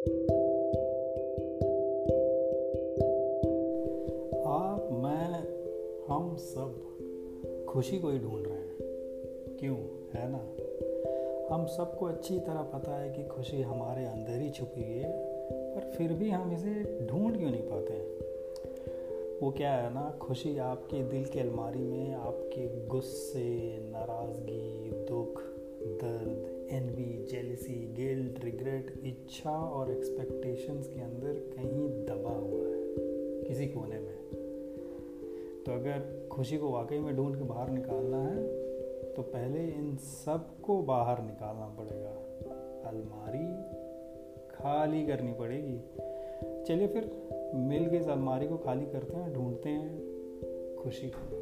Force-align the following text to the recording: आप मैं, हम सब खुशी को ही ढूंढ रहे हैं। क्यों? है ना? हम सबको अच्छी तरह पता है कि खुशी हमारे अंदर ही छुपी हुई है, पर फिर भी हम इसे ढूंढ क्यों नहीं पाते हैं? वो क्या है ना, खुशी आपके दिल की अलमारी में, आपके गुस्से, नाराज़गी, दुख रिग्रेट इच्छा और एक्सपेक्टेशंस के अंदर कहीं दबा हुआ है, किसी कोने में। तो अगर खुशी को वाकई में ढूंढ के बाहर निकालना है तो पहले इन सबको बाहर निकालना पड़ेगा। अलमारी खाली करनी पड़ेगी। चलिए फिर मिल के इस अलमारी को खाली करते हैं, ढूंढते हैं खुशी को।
आप 0.00 0.06
मैं, 4.92 5.42
हम 6.08 6.36
सब 6.36 6.74
खुशी 7.68 7.98
को 7.98 8.08
ही 8.08 8.18
ढूंढ 8.18 8.46
रहे 8.46 8.56
हैं। 8.56 8.76
क्यों? 9.58 9.76
है 10.14 10.30
ना? 10.32 10.56
हम 11.54 11.66
सबको 11.66 12.06
अच्छी 12.06 12.38
तरह 12.38 12.62
पता 12.62 12.96
है 12.96 13.12
कि 13.12 13.24
खुशी 13.24 13.62
हमारे 13.62 14.04
अंदर 14.04 14.40
ही 14.40 14.50
छुपी 14.50 14.82
हुई 14.82 14.92
है, 14.92 15.12
पर 15.74 15.80
फिर 15.80 16.12
भी 16.12 16.30
हम 16.30 16.52
इसे 16.52 17.06
ढूंढ 17.06 17.38
क्यों 17.38 17.50
नहीं 17.50 17.62
पाते 17.62 17.92
हैं? 17.92 18.20
वो 19.42 19.50
क्या 19.50 19.72
है 19.72 19.94
ना, 19.94 20.18
खुशी 20.20 20.58
आपके 20.58 21.02
दिल 21.02 21.24
की 21.24 21.40
अलमारी 21.40 21.78
में, 21.78 22.14
आपके 22.14 22.86
गुस्से, 22.86 23.78
नाराज़गी, 23.90 24.90
दुख 24.90 25.39
रिग्रेट 28.80 29.06
इच्छा 29.06 29.50
और 29.50 29.90
एक्सपेक्टेशंस 29.90 30.86
के 30.88 31.00
अंदर 31.00 31.32
कहीं 31.56 31.88
दबा 32.06 32.30
हुआ 32.30 32.68
है, 32.68 33.42
किसी 33.44 33.66
कोने 33.66 33.98
में। 33.98 34.18
तो 35.66 35.72
अगर 35.72 36.28
खुशी 36.32 36.58
को 36.58 36.70
वाकई 36.70 36.98
में 36.98 37.16
ढूंढ 37.16 37.36
के 37.36 37.44
बाहर 37.44 37.70
निकालना 37.70 38.22
है 38.24 38.44
तो 39.14 39.22
पहले 39.22 39.64
इन 39.64 39.96
सबको 39.96 40.82
बाहर 40.82 41.22
निकालना 41.22 41.66
पड़ेगा। 41.78 42.10
अलमारी 42.88 43.46
खाली 44.50 45.06
करनी 45.06 45.32
पड़ेगी। 45.32 45.78
चलिए 46.64 46.86
फिर 46.86 47.10
मिल 47.54 47.90
के 47.90 47.96
इस 47.96 48.08
अलमारी 48.08 48.48
को 48.48 48.56
खाली 48.56 48.86
करते 48.86 49.16
हैं, 49.16 49.32
ढूंढते 49.34 49.68
हैं 49.68 50.76
खुशी 50.82 51.10
को। 51.10 51.39